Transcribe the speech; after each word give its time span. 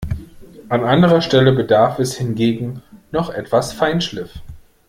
An 0.69 0.83
anderer 0.83 1.21
Stelle 1.21 1.53
bedarf 1.53 1.99
es 1.99 2.17
hingegen 2.17 2.81
noch 3.11 3.29
etwas 3.29 3.71
Feinschliff. 3.71 4.33